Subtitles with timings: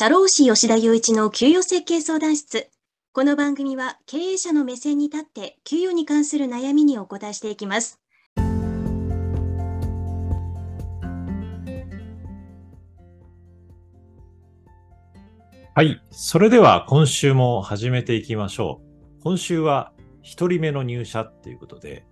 [0.00, 2.70] 社労士吉田雄一の給与設計相談室。
[3.12, 8.00] この番組は経営者の目線に立って給与に関する悩みにお答えしていきます。
[15.74, 16.00] はい。
[16.12, 18.80] それでは今週も始めていきましょ
[19.18, 19.22] う。
[19.24, 19.92] 今週は
[20.22, 22.06] 1人目の入社っていうことで、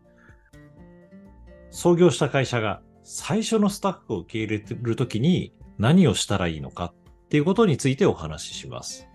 [1.70, 6.92] 創業した会社が最初のスタッフを受け入れるときに何をしたらいいのか
[7.26, 9.08] っていうことについてお話しします。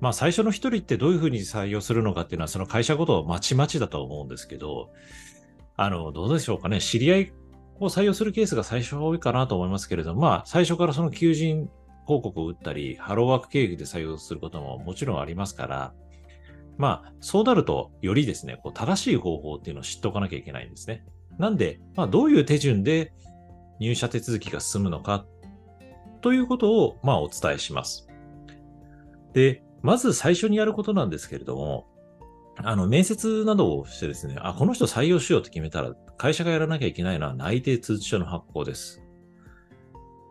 [0.00, 4.90] まあ最初の一人ってどういうふうに採用するのかっていうのはその会社ごとまちまちだと思うんですけど、
[5.76, 6.80] あの、どうでしょうかね。
[6.80, 7.32] 知り合い
[7.80, 11.70] を採用するケースが最初は多いかなと思いますけれども、まあ最初からその求人
[12.06, 15.94] 広告を打ったり、ハローワーク経由で採用することももちろんありますから、
[16.76, 21.04] まあそうなるとよりですね、こう正しい方法っていうのを知っておかなきゃいけないんですね。
[21.38, 23.12] なんで、まあどういう手順で
[23.80, 25.26] 入社手続きが進むのか
[26.20, 28.08] ということを、まあ、お伝えします。
[29.32, 31.86] で、まず最初にやることなんですけれども、
[32.56, 39.00] あの、面接などをしてですね、あ、この人採用しようと決めたら、会社がやらなきゃいけないのは内定通知書の発行です。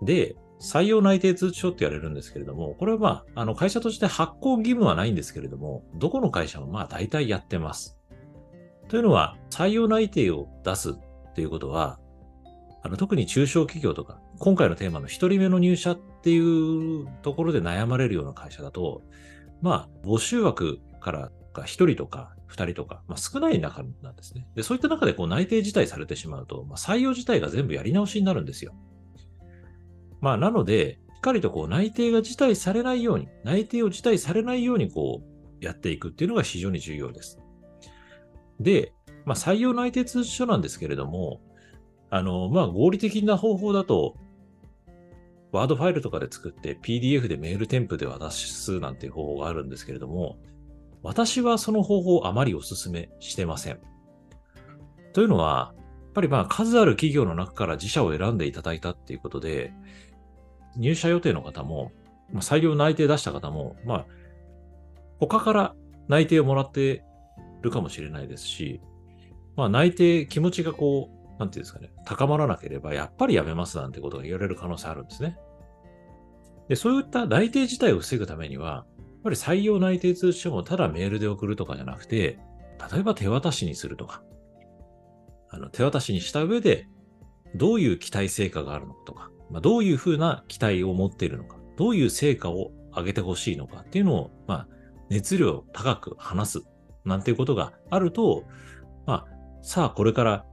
[0.03, 7.97] で、採用内定通知書って言われるんですけれども、これはまあ、あの、会社として発行義務はないんですけれども、どこの会社もまあ大体やってます。
[8.89, 10.93] というのは、採用内定を出すっ
[11.33, 11.99] ていうことは、
[12.88, 19.02] あの特に中小企業とか、今回のテーマの一人目の入社っていうところで悩まれるような会社だと、
[19.61, 24.47] まあ、募集枠からが一人とか二人とか、まあ、少ない中なんですね。
[24.55, 28.73] で、そういった中でこう内定辞退されてしまうと、まあ、採用自体が全部やり直しになるんですよ。
[30.21, 35.23] まあ、なので、しっかりとこう内定が辞退されないように、内定を辞退されないようにこ
[35.61, 37.38] うやっていくっていうのが非常に重要です。
[38.61, 38.93] で、
[39.25, 41.41] まあ、採用内定通知書なんですけれども、
[42.09, 44.16] あの、まあ、合理的な方法だと、
[45.52, 50.38] ワードファイルとかで作って PDF でメール添付で渡すなんていう方法があるんですけれども、
[51.03, 53.80] 私はその方法をあまりお勧めしてません。
[55.14, 59.73] というのは、やっぱりまあ数ある企業の中から自社を選んでいただいたっていうことで、
[60.76, 61.92] 入社予定の方も、
[62.31, 64.05] まあ、採用内定出した方も、まあ、
[65.20, 65.76] 他から
[66.08, 67.04] 内定をもらって
[67.61, 68.81] るかもしれないですし、
[69.55, 75.37] まあ内定、気持ちがこう、なんていうんですかね、高まらなければ、やっぱりやめますなんてことが言われる可能性あるんですね。
[76.67, 82.39] で、そういった内定自体を防ぐためには、やっぱり採用内定通知書もただメールで送るとかじゃなくて、
[82.92, 84.23] 例えば手渡しにするとか、
[85.49, 86.87] あの手渡しにした上で、
[87.55, 94.67] どういう期待成果があるのかとか、まあ、どういうふうな期待を持っているのか、どういう成果を上げてほしいのかっていうのを、まあ、
[95.09, 96.61] 熱量高く話す
[97.05, 98.43] なんていうことがあると、
[99.05, 99.25] まあ、
[99.61, 100.45] さあこれから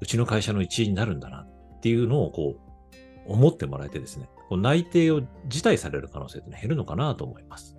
[0.00, 7.76] うちの会社の一員になるんだなっていうのをこう思ってもらえてですね、こう内定を辞退される可能性って減るのかなと思います。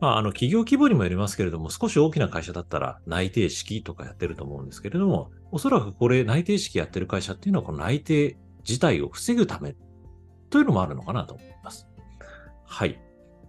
[0.00, 9.74] まあ、あの、企業規模にもよりますけれども、少し大きな会社だったら内定式とかやってると思うんですけれども、おそらくこれ内定式やってる会社っていうのは、この内定自体を防ぐため
[10.50, 11.88] というのもあるのかなと思います。
[12.64, 13.00] はい。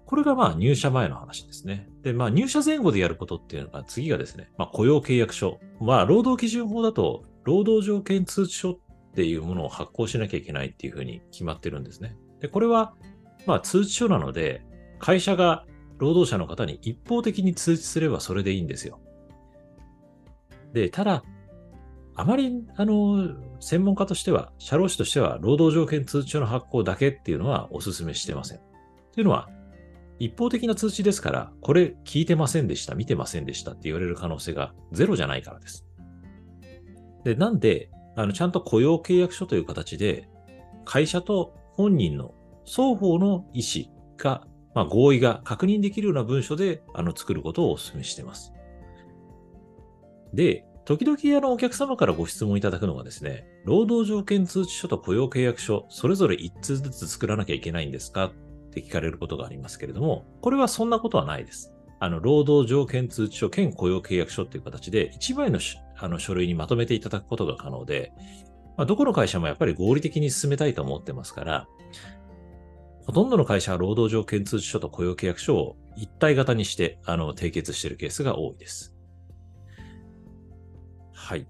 [0.06, 1.88] これがまあ入社前の話ですね。
[2.02, 5.60] で、まあ入社前後でやることっていうのが次がですね、まあ雇用契約書。
[5.80, 8.80] まあ労働基準法だと労働条件通知書っ
[9.16, 12.16] ていうものを発行しなきゃいけないっていうふうに決まってるんですね。
[12.42, 12.94] で、これは、
[13.48, 14.62] まあ通知書なので、
[15.00, 15.66] 会社が
[15.98, 19.00] 労働者の方に一方的に通知すればそれでいいんですよ。
[20.74, 21.24] で、ただ、
[22.16, 28.60] あまり、あの、専門家としては、社労士としては、労働条件通知書の発行だけっていうのはお勧めしてません。
[29.12, 29.50] というのは、
[30.20, 35.89] 一方的な通知ですから、これ聞いてませんでした、見てませんでしたって言われる可能性がゼロじゃないからです。
[37.24, 40.30] で、なんで、あの、ちゃんと雇用契約書という形で、
[40.86, 42.34] 会社と本人の
[42.66, 48.54] 双方の意思が、まあ、合意が確認できるような文書で、あの、作ることをお勧めしています。
[50.34, 58.26] で、時々あのお客様からご質問いただくのがですね、労働条件通知書と雇用契約書、それぞれ1通ずつ作らなきゃいけないんですか？
[58.26, 58.32] っ
[58.72, 61.74] て聞かれることがありますけれども、これはそんなことはないです。
[62.00, 65.60] あの、労働条件通知書兼雇用契約書っていう形で、1枚の
[66.00, 68.12] あの書類にまとめていただくことが可能で、
[68.78, 71.68] まあ、どこの会社もやっぱり合理的に進めたいと思ってますから、
[73.06, 78.96] ほとんどの会社は労働条件通知書と雇用契約書を一体型にしてあの締結しているケースが多いです。
[81.14, 81.48] はい。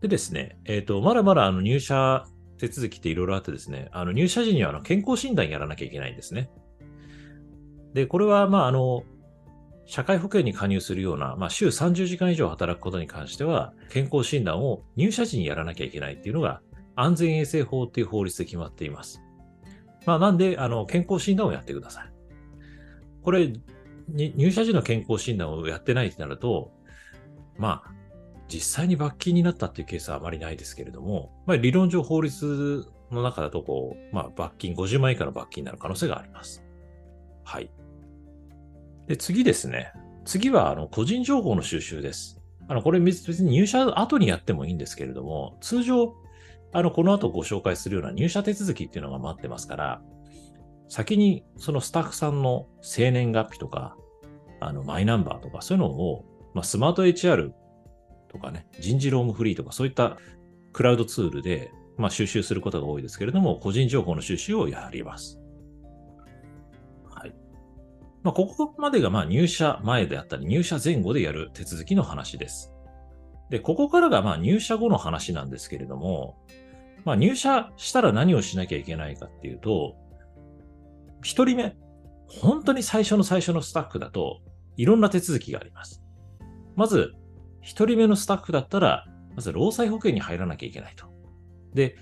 [0.00, 2.24] でですね、えっ、ー、と、まだまだあの入社
[2.58, 6.50] 手続きっていろいろあってですね、あの入社時にはあの健康診断やらなきゃいけないんですね。
[7.94, 9.04] で、これは、まあ、あの、
[9.88, 16.60] 社会保険に加入するような、まあ、週30時間以上働くことに関しては、健康診断を入社時にやらなきゃいけないっていうのが、
[16.94, 19.22] 安全衛生法っていう法律で決まっています。
[20.04, 22.12] まあ、なんで、あの、健康診断をやってください。
[23.22, 23.50] これ、
[24.10, 26.70] 入社時の健康診断をやってないってなると、
[27.56, 27.90] まあ、
[28.46, 36.62] 実際に罰金になったっていうケースはあまりないですけれども、まあ、理論上法律の中だと、こう、まあ、罰金、50万以下の罰金になる可能性があります。
[37.42, 37.70] はい。
[39.08, 39.92] で、次ですね。
[40.24, 42.38] 次は、あの、個人情報の収集です。
[42.68, 46.14] あの、これ別に入社後にやってもいいんですけれども、通常、
[46.72, 50.02] あの、この後ご紹介するような入社手続きっていうのが待ってますから、
[50.88, 53.96] 先にそのスタッフさんの生年月日とか、
[54.60, 57.52] あの、マイナンバーとか、そういうのを、まあ、スマート HR
[58.28, 60.18] とかね、人事ロームフリーとか、そういった
[60.74, 65.40] クラウドツールで、まあ、収集することが多いですけれども、個人情報の収集をやります。
[68.28, 72.74] まあ、ここまでがまあ入社前であったり、入社前後でやる手続きの話です。
[73.48, 76.36] で、ここからがまあ入社後の話なんですけれども、
[77.06, 79.96] まあ、入社したら何をしなきゃいけないかっていうと、
[81.22, 81.74] 一人目、
[82.26, 84.42] 本当に最初の最初のスタッフだと、
[84.76, 86.02] いろんな手続きがあります。
[86.76, 87.14] まず、
[87.62, 91.06] 一人目のスタッフだったら、まず労災保険に入らなきゃいけないと。
[91.72, 91.96] で、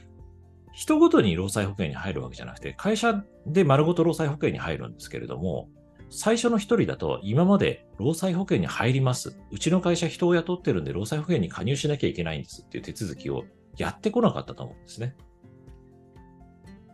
[0.72, 5.68] 人ごとに労災保険に入るわけじゃなくて、会社で丸ごと労災保険に入るんですけれども、
[6.10, 9.38] 最初の一人だと今まで労災保険に入ります。
[9.50, 13.44] うちの会社人を雇ってるんで労災保険に加入しなきゃいけないんですっていう手続きを
[13.76, 15.16] やってこなかったと思うんですね。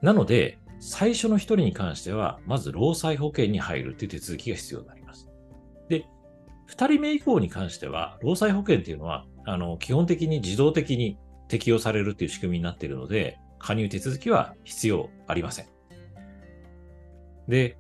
[0.01, 5.29] なので、最初の一人に関しては、まず労災保険に入るっていう手続きが必要になります。
[5.89, 6.07] で、
[6.67, 15.67] 二人目以降に関しては、労災保険っていうのは、あの、基本的に自動的に適用されるっていう仕組みになっているので、加入手続きは必要ありません。
[17.47, 17.79] で、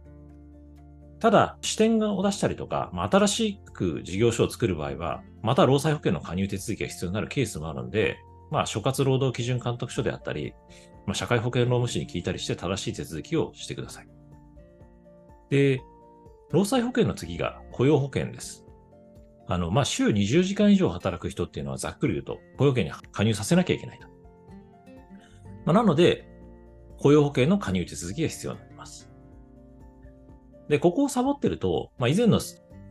[1.22, 8.16] ただ、支店を出したりとか、まあ、新しく事業所を作る場合は、また労災保険の加入手続きが必要になるケースもあるので、
[8.50, 10.52] まあ、所轄労働基準監督署であったり、
[11.06, 14.08] まあ、社会保険労務士に聞いたりして正しい手続きをしてください。
[15.48, 15.80] で、
[16.50, 18.66] 労災保険の次が雇用保険です。
[19.46, 24.08] あの、まあ、週20時間以上働く人っていうのはざっくり言うと雇用保険に加入させなきゃいけないと。
[25.66, 26.26] まあ、なので、
[26.98, 28.71] 雇用保険の加入手続きが必要なります。
[30.72, 32.40] で、ここをサボってると、まあ、以前の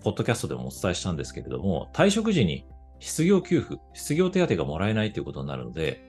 [0.03, 2.63] ポッドキャストでもお伝えしたんですけれども、退職時に
[2.99, 6.07] 失業給付、失業手当がもらえないということになるので、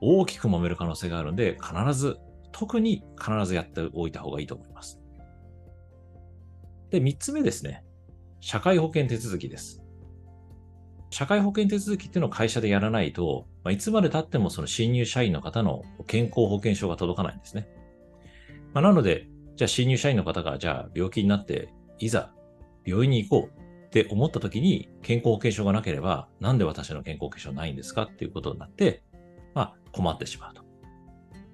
[0.00, 2.18] 大きく揉める可能性があるので、必ず、
[2.52, 5.00] 特に必ずやっておいた方がいいと思います。
[6.90, 7.84] で、三つ目ですね。
[8.38, 9.82] 社会保険手続きです。
[11.10, 17.68] 社会保険手続きっていうのを会社でやらないと、まあ、いつまで経ってもその新入社員の方の健康保険証が届かないんですね。
[18.74, 19.26] まあ、なので、
[19.60, 21.68] じゃあ新入社員の方が、じゃあ病気になって、
[21.98, 22.32] いざ
[22.86, 29.02] 病院に行こうって思った時に健康保険証がなければ、なんで私の健康保険証ないんですかっていうことになって、
[29.52, 30.62] まあ困ってしまうと。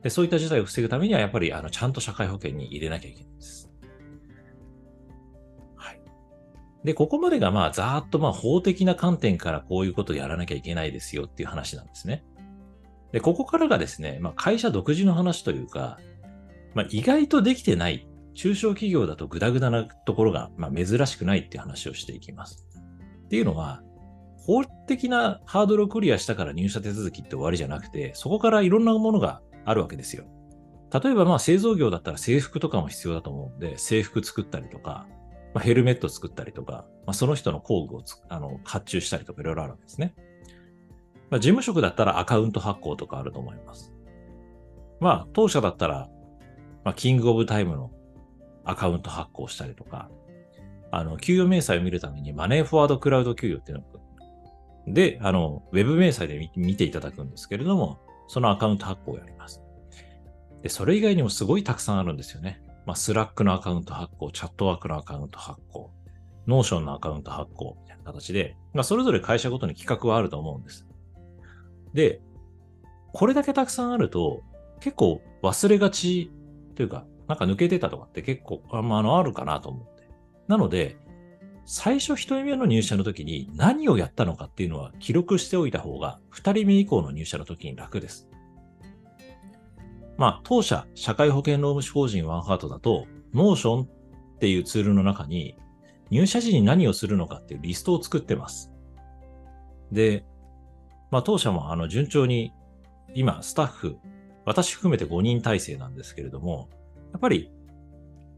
[0.05, 3.73] でそういった事態を防ぐためには、やっぱりあのちゃんと社会保険に入れなきゃいけないんです。
[5.75, 6.01] はい。
[6.85, 12.25] で、ここまでがまあざーっとまあ法的な観点からこういうことをやらなきゃいけないですよっていう話なんですね。
[13.11, 15.99] で、ここからがですね、まあ会社独自の話というか、
[16.77, 22.67] まあ、意外とできてない、中小企業だとグダグダなところが、まあ、珍しくないって話をしていきます。
[23.25, 23.81] っていうのは、
[24.37, 30.25] 法的なハードルをクリアしたから入社手続きって終わりじゃなくて、そこからいろんなものがあるわけですよ。
[30.93, 35.07] 例えばまあ製造業だったら制服とかも必要だと思うんで、制服作ったりとか、
[35.55, 40.15] まあ、ヘルメット作ったりとか、まあ、その人の工具をあの発注したりとかいろいろあるわけですね。
[41.31, 43.95] まあ、事務職だったらアカウント発行とかあると思います。
[45.01, 46.11] まあ、当社だったら
[46.87, 47.91] まあ、キングオブタイムの
[48.65, 50.09] アカウント発行したりとか、
[50.93, 53.79] あの、給与明細を見るためにマネーフォワードクラウド給与っていう
[54.87, 59.61] ので、あの、ウェブ明細で見ていただくんですけれども、そのアカウント発行をやります。
[60.63, 62.63] で、それ以外にもすごいたくさんあるんですよね。
[62.87, 65.91] まあ、スラックのアカウント発行、チャットワークのアカウント発行、
[66.47, 70.87] ノーションのアカウント発行みたいな形で、まあ、それぞれ会社ごとに企画はあると思うんです。
[71.95, 72.21] で、
[73.13, 74.45] これだけたくさんあると、
[74.79, 76.31] 結構忘れがち
[76.77, 80.09] というか、なんか抜けてたとかって結構、ああの、あるかなと思って。
[80.47, 80.97] なので、
[81.65, 88.29] 最初一人目の入社の時に何をやったのかっていうのは記録しておいた方が、二人目以降の入社の時に楽です。
[90.17, 95.57] まあ、当社、社会保険労務士法人ワンハートだと、ノーションっていうツールの中に、
[96.11, 98.71] 入社時に何をするのかっていうリストを作ってます。
[99.91, 100.25] で、
[101.11, 102.53] まあ、当社もあの順調に
[103.15, 103.99] 今、スタッフ
[104.47, 106.71] 私含めて5人体制なんですけれども、
[107.13, 107.51] やっぱり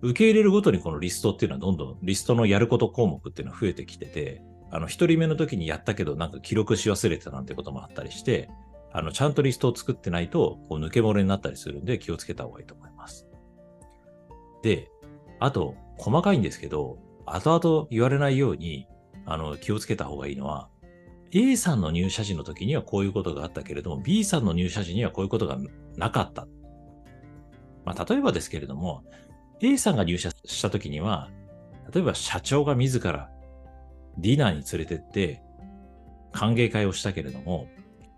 [0.03, 8.49] 受け入れるごとにこのリストっていうのはどんどんリストのやること項目っていうのは増えてきてて、あの、一人目の時にやったけどなんか記録し忘れてたなんてこともあったりして、
[8.93, 13.29] あの、ちゃんとリストを作ってないと、こう抜け漏れになったりするんで気をつけた方がいいと思います。
[14.63, 14.91] で、
[15.41, 18.87] あと、細かいんですけど、後々言われないように、
[19.27, 20.71] あの、気をつけた方がいいのは、
[21.33, 25.59] A さんの入社時の時にはこういうことがあったけれども、B さんの入社時にはこういうことが
[25.99, 26.47] なかった。
[27.85, 29.05] まあ、例えばですけれども、
[29.61, 31.31] A さんが入社した時には、
[31.93, 33.31] 例えば社長が自ら
[34.19, 35.43] ディナーに連れてって
[36.33, 37.69] 歓迎会をしたけれども、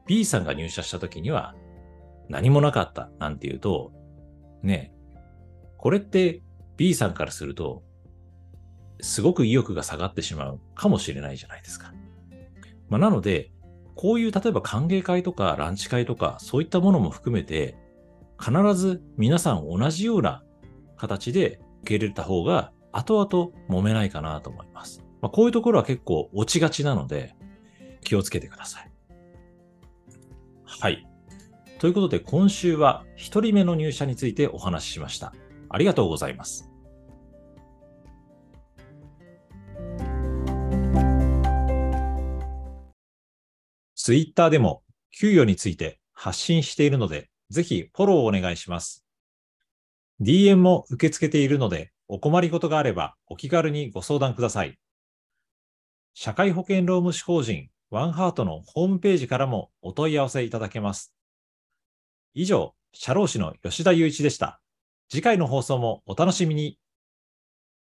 [0.06, 1.54] B さんが入社した時には
[2.28, 3.92] 何もなかったなんていうと、
[4.62, 4.92] ね、
[5.78, 6.42] これって
[6.76, 7.82] B さんからすると、
[9.00, 11.94] すごく意欲が下がってしまうかもしれないじゃないですか。
[12.90, 13.52] まあ、なので、
[14.00, 17.76] こういう例えば歓迎会とかランチ会とかそういったものも含めて、
[18.42, 20.42] 必ず皆さん同じような
[20.97, 25.04] 形で受け入れた方が後々揉めないかなと思います。
[25.21, 27.35] まあ、こういうところは結構落ちがちなので
[28.00, 28.90] 気をつけてください。
[30.64, 31.07] はい。
[31.78, 35.35] ということで今週は1人目の入社についてお話ししました。
[35.69, 36.69] ありがとうございます。
[44.02, 49.04] ツイッターでも給与について発信しているので、ぜひフォローをお願いします。
[50.23, 54.78] DM も受け付けているので、お困りごとがあればお気軽にご相談ください。
[56.14, 61.12] 社会保険労務士法人ワンハートのホームページからもお問い合わせいただけます。
[62.33, 64.62] 以上、社労士の吉田祐一でした。
[65.11, 66.78] 次回の放送もお楽しみに。